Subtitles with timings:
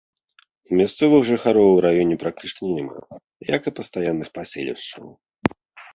[0.79, 2.99] Мясцовых жыхароў у раёне практычна няма,
[3.55, 5.05] як і пастаянных паселішчаў.